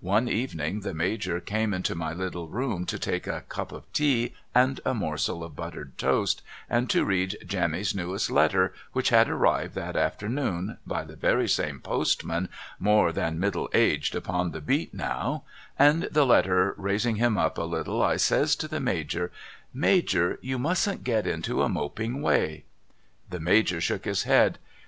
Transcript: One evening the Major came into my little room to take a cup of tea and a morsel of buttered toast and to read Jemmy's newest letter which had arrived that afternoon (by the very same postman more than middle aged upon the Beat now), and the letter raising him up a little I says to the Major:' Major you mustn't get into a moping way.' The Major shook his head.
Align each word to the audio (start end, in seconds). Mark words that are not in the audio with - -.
One 0.00 0.28
evening 0.28 0.80
the 0.80 0.92
Major 0.92 1.38
came 1.38 1.72
into 1.72 1.94
my 1.94 2.12
little 2.12 2.48
room 2.48 2.84
to 2.86 2.98
take 2.98 3.28
a 3.28 3.42
cup 3.42 3.70
of 3.70 3.84
tea 3.92 4.34
and 4.56 4.80
a 4.84 4.92
morsel 4.92 5.44
of 5.44 5.54
buttered 5.54 5.96
toast 5.96 6.42
and 6.68 6.90
to 6.90 7.04
read 7.04 7.38
Jemmy's 7.46 7.94
newest 7.94 8.28
letter 8.28 8.74
which 8.92 9.10
had 9.10 9.28
arrived 9.30 9.76
that 9.76 9.94
afternoon 9.94 10.78
(by 10.84 11.04
the 11.04 11.14
very 11.14 11.48
same 11.48 11.78
postman 11.78 12.48
more 12.80 13.12
than 13.12 13.38
middle 13.38 13.70
aged 13.72 14.16
upon 14.16 14.50
the 14.50 14.60
Beat 14.60 14.92
now), 14.92 15.44
and 15.78 16.08
the 16.10 16.26
letter 16.26 16.74
raising 16.76 17.14
him 17.14 17.38
up 17.38 17.56
a 17.56 17.62
little 17.62 18.02
I 18.02 18.16
says 18.16 18.56
to 18.56 18.66
the 18.66 18.80
Major:' 18.80 19.30
Major 19.72 20.40
you 20.42 20.58
mustn't 20.58 21.04
get 21.04 21.24
into 21.24 21.62
a 21.62 21.68
moping 21.68 22.20
way.' 22.20 22.64
The 23.30 23.38
Major 23.38 23.80
shook 23.80 24.06
his 24.06 24.24
head. 24.24 24.58